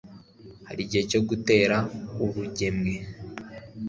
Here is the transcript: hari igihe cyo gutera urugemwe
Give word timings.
hari 0.67 0.81
igihe 0.85 1.03
cyo 1.11 1.19
gutera 1.29 1.77
urugemwe 2.23 2.93